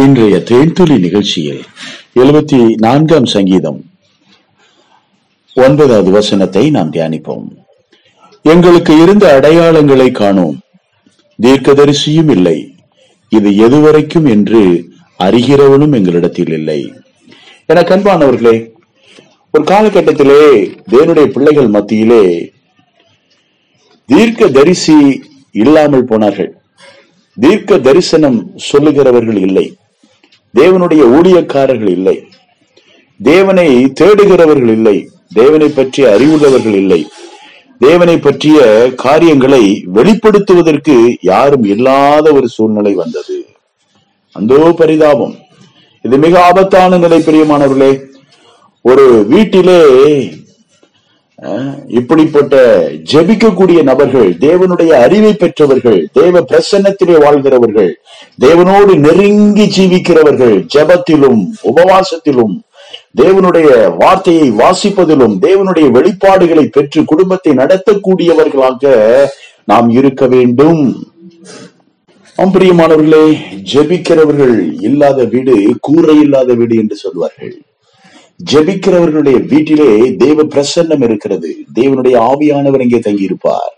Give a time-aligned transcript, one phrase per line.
[0.00, 1.62] இன்றைய தேன்துளி நிகழ்ச்சியில்
[2.14, 3.84] எழுபத்தி நான்காம் சங்கீதம்
[5.54, 7.46] ஒன்பதாவது வசனத்தை நாம் தியானிப்போம்.
[8.42, 10.58] எங்களுக்கு இருந்த அடையாளங்களை காணோம்.
[11.42, 12.74] தீர்க்கதரிசியும் இல்லை.
[13.28, 16.92] இது எதுவரைக்கும் என்று அறிகிறவனும் எங்களிடத்தில் இல்லை.
[17.66, 18.70] என கண்பானவர்களே
[19.52, 20.42] ஒரு காலகட்டத்திலே
[20.90, 22.52] தேவனுடைய பிள்ளைகள் மத்தியிலே
[24.06, 26.56] தீர்க்க தரிசி இல்லாமல் போனார்கள்.
[27.40, 29.76] தீர்க்க தரிசனம் சொல்லுகிறவர்கள் இல்லை.
[30.54, 32.24] தேவனுடைய ஊழியக்காரர்கள் இல்லை.
[33.22, 35.10] தேவனை தேடுகிறவர்கள் இல்லை.
[35.32, 37.08] தேவனை பற்றிய அறிவுள்ளவர்கள் இல்லை.
[37.78, 43.46] தேவனை பற்றிய காரியங்களை வெளிப்படுத்துவதற்கு யாரும் இல்லாத ஒரு சூழ்நிலை வந்தது.
[44.32, 45.34] அந்தோ பரிதாபம்.
[46.02, 48.08] இது மிக ஆபத்தான நிலை பிரியமானவர்களே.
[48.82, 49.80] ஒரு வீட்டிலே
[51.98, 52.54] இப்படிப்பட்ட
[53.12, 57.92] ஜெபிக்கக்கூடிய நபர்கள் தேவனுடைய அறிவை பெற்றவர்கள் தேவ பிரசன்னத்திலே வாழ்கிறவர்கள்
[58.46, 61.40] தேவனோடு நெருங்கி ஜீவிக்கிறவர்கள் ஜபத்திலும்
[61.72, 62.56] உபவாசத்திலும்
[63.22, 63.68] தேவனுடைய
[64.02, 68.92] வார்த்தையை வாசிப்பதிலும் தேவனுடைய வெளிப்பாடுகளை பெற்று குடும்பத்தை நடத்தக்கூடியவர்களாக
[69.64, 70.82] நாம் இருக்க வேண்டும்.
[72.38, 73.24] பிரியமானவர்களே
[73.72, 77.56] ஜெபிக்கிறவர்கள் இல்லாத வீடு கூரை இல்லாத வீடு என்று சொல்வார்கள்.
[78.48, 81.56] ஜெபிக்கிறவர்களுடைய வீட்டிலே தேவ பிரசன்னம் இருக்கிறது.
[81.74, 83.74] தேவனுடைய ஆவியானவர் அங்கே தங்கியிருப்பார்.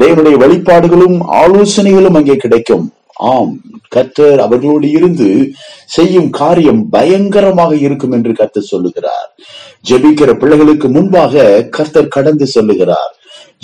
[0.00, 2.92] தேவனுடைய வழிபாடுகளும் ஆலோசனைகளும் அங்கே கிடைக்கும்.
[3.14, 5.52] ஆம் கர்த்தர் அவர்களோடு இருந்து
[5.86, 9.34] செய்யும் காரியம் பயங்கரமாக இருக்கும் என்று கர்த்தர் சொல்லுகிறார்.
[9.90, 13.12] ஜெபிக்கிற பிள்ளைகளுக்கு முன்பாக கர்த்தர் கடந்து செல்லுகிறார்.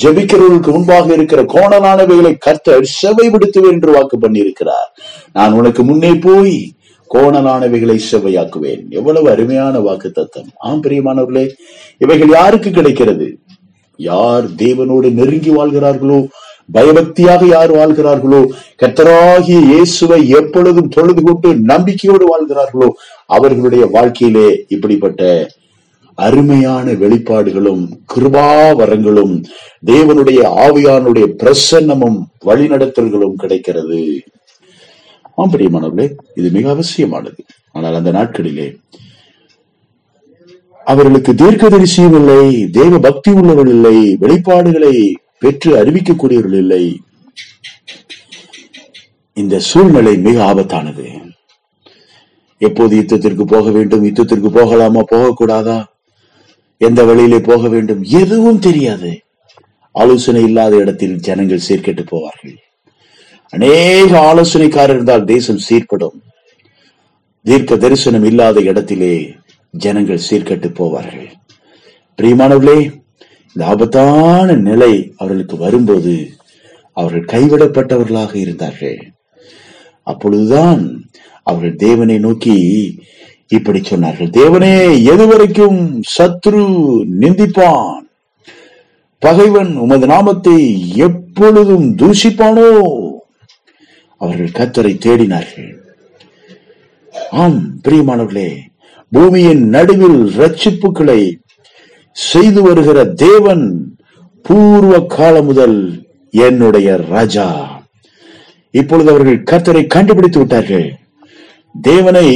[0.03, 4.91] ஜபிக்கிறவர்களுக்கு முன்பாக இருக்கிற கோணலானவைகளை கர்த்தர் செவைப்படுத்துவேன் என்று வாக்கு பண்ணியிருக்கிறார்.
[5.33, 6.73] நான் உனக்கு முன்னே போய்
[7.15, 8.91] கோணலானவைகளை செவ்வையாக்குவேன்.
[8.91, 11.49] எவ்வளவு அருமையான வாக்கு தத்தம் ஆம் பிரியமானவர்களே
[11.99, 13.39] இவைகள் யாருக்கு கிடைக்கிறது?
[13.97, 16.27] யார் தேவனோடு நெருங்கி வாழ்கிறார்களோ?
[16.75, 18.41] பயபக்தியாக யார் வாழ்கிறார்களோ?
[18.83, 22.89] கத்தராகிய இயேசுவை எப்பொழுதும் தொழுது கொண்டு நம்பிக்கையோடு வாழ்கிறார்களோ?
[23.27, 25.49] அவர்களுடைய வாழ்க்கையிலே இப்படிப்பட்ட
[26.15, 27.83] அருமையான வெளிப்பாடுகளும்
[28.15, 29.45] கிருபாவரங்களும்
[29.87, 34.21] தேவனுடைய ஆவியானுடைய பிரசன்னமும் வழிநடத்தல்களும் கிடைக்கிறது.
[35.41, 37.45] ஆம் பிரியமானவர்களே இது மிக அவசியமானது.
[37.73, 38.81] ஆனால் அந்த நாட்களிலே
[40.85, 47.01] அவர்களுக்கு தீர்க்க தீர்க்கதரிசியும் இல்லை தேவ பக்தி உள்ளவர்கள் இல்லை வெளிப்பாடுகளை பெற்று அறிவிக்கக்கூடியவர்கள் இல்லை.
[49.33, 51.07] இந்த சூழ்நிலை மிக ஆபத்தானது.
[52.59, 55.85] எப்போது யுத்தத்திற்கு போக வேண்டும் யுத்தத்திற்கு போகலாமா போகக்கூடாதா?
[56.79, 59.21] எந்த வழியிலே போக வேண்டும் எதுவும் தெரியாது.
[59.91, 62.57] ஆலோசனை இல்லாத இடத்தில் ஜனங்கள் சீர்கெட்டு போவார்கள்.
[63.51, 66.19] அநேக ஆலோசனைக்காரர் இருந்தால் தேசம் சீர்படும்.
[67.43, 69.35] தீர்க்க தரிசனம் இல்லாத இடத்திலே
[69.71, 71.29] ஜனங்கள் சீர்கட்டு போவார்கள்.
[72.23, 72.91] பிரியமானவர்களே
[73.47, 76.31] இந்த ஆபத்தான நிலை அவர்களுக்கு வரும்போது
[76.93, 78.99] அவர்கள் கைவிடப்பட்டவர்களாக இருந்தார்கள்.
[80.03, 81.09] அப்பொழுதுதான்
[81.43, 82.57] அவர்கள் தேவனை நோக்கி
[83.49, 84.31] இப்படி சொன்னார்கள்.
[84.31, 86.65] தேவனே எதுவரைக்கும் சத்ரு
[87.21, 88.01] நிந்திப்பான்.
[89.19, 90.59] பகைவன் உமது நாமத்தை
[90.97, 92.71] எப்பொழுதும் தூஷிப்பானோ?
[94.19, 95.71] அவர்கள் கத்தரை தேடினார்கள்.
[97.31, 98.51] ஆம் பிரியமானவர்களே
[99.11, 101.21] பூமியின் நடுவில் ரட்சிப்புகளை
[102.13, 103.65] செய்து வருகிற தேவன்
[104.43, 105.79] பூர்வ காலம் முதல்
[106.31, 107.47] என்னுடைய ராஜா.
[108.71, 110.89] இப்பொழுது அவர்கள் கர்த்தரை கண்டுபிடித்து விட்டார்கள்.
[111.83, 112.27] தேவனை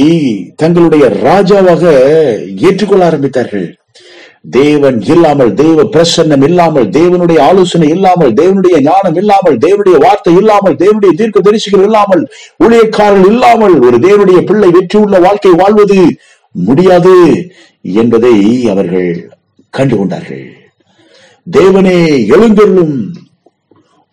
[0.55, 1.83] தங்களுடைய ராஜாவாக
[2.67, 3.69] ஏற்றுக்கொள்ள ஆரம்பித்தார்கள்.
[4.51, 11.11] தேவன் இல்லாமல் தேவ பிரசன்னம் இல்லாமல் தேவனுடைய ஆலோசனை இல்லாமல் தேவனுடைய ஞானம் இல்லாமல் தேவனுடைய வார்த்தை இல்லாமல் தேவனுடைய
[11.15, 12.27] தீர்க்க தரிசிகள் இல்லாமல்
[12.63, 16.17] ஊழியக்காரர்கள் இல்லாமல் ஒரு தேவனுடைய பிள்ளை வெற்றி உள்ள வாழ்க்கை வாழ்வது
[16.51, 17.49] முடியாது
[17.81, 19.31] என்பதை அவர்கள்
[19.77, 20.45] கண்டுகொண்டார்கள்.
[21.51, 23.13] தேவனே எழுந்தருளும்.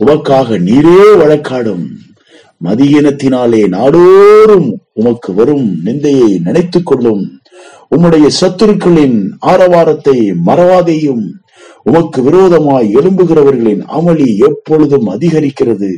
[0.01, 1.85] உமக்காக நீரே வழக்காடும்.
[2.65, 7.40] மதியினத்தினாலே நாடோறும் உமக்கு வரும் நிந்தையை நினைத்துக் கொள்ளும்.
[7.97, 11.25] உம்முடைய சத்துருக்களின் ஆரவாரத்தை மறவாதேயும்.
[11.83, 15.97] உமக்கு விரோதமாய் எழும்புகிறவர்களின் அமளி எப்பொழுதும் அதிகரிக்கிறது.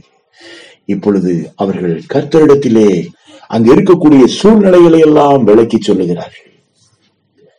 [0.84, 3.06] இப்பொழுது அவர்கள் கர்த்தரிடத்திலே
[3.46, 6.50] அங்கு இருக்கக்கூடிய சூழ்நிலைகளை எல்லாம் விளக்கி சொல்லுகிறார்கள்.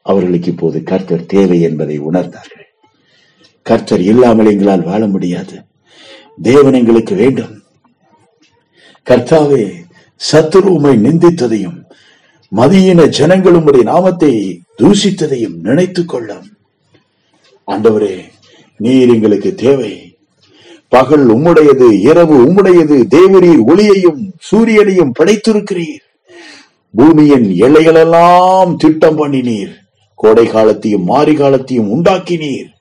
[0.01, 2.65] அவர்களுக்கு இப்போது கர்த்தர் தேவை என்பதை உணர்ந்தார்கள்.
[3.61, 5.63] கர்த்தர் இல்லாமல் எங்களால் வாழ முடியாது.
[6.41, 7.61] தேவன் எங்களுக்கு வேண்டும்.
[9.09, 9.71] கர்த்தாவே
[10.31, 11.81] சத்துரு உமை நிந்தித்ததையும்
[12.55, 16.47] மதியின ஜனங்கள் உம்முடைய நாமத்தை தூஷித்ததையும் நினைத்துக் கொள்ளும்.
[17.67, 18.21] ஆண்டவரே
[18.77, 20.17] நீர் எங்களுக்கு தேவை.
[20.89, 26.03] பகல் உம்முடையது இரவு உம்முடையது தேவரீர் ஒளியையும் சூரியனையும் படைத்திருக்கிறீர்.
[26.91, 29.73] பூமியின் எல்லைகளெல்லாம் திட்டம் பண்ணினீர்.
[30.15, 32.71] கோடை காலத்தையும் மாரி காலத்தையும் உண்டாக்கினீர்.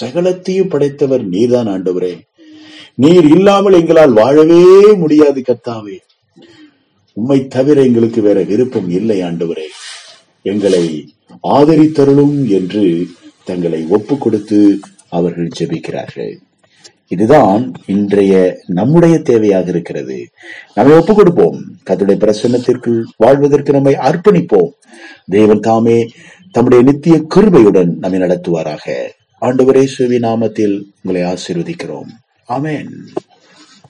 [0.00, 2.20] சகலத்தையும் படைத்தவர் நீர்தான் ஆண்டவரே.
[2.94, 5.98] நீர் இல்லாமல் எங்களால் வாழவே முடியாது கத்தாவே.
[7.18, 9.68] உம்மை தவிர எங்களுக்கு வேற விருப்பம் இல்லை ஆண்டவரே.
[10.42, 10.84] எங்களை
[11.42, 12.84] ஆதரித்தருளும் என்று
[13.44, 14.58] தங்களை ஒப்பு கொடுத்து
[15.08, 16.34] அவர்கள் ஜெபிக்கிறார்கள்.
[17.08, 20.18] இதுதான் இன்றைய நம்முடைய தேவையாக இருக்கிறது.
[20.74, 21.58] நம்மை ஒப்புக் கொடுப்போம்
[21.90, 24.72] கத்துடைய பிரசன்னத்திற்குள் வாழ்வதற்கு நம்மை அர்ப்பணிப்போம்.
[25.26, 26.08] தேவன் தாமே
[26.50, 28.86] தம்முடைய நித்திய கிருபையுடன் நம்மை நடத்துவாராக.
[29.40, 32.10] ஆண்டவரே சுவி நாமத்தில் உங்களை ஆசீர்வதிக்கிறோம்.
[32.48, 32.92] ஆமேன்.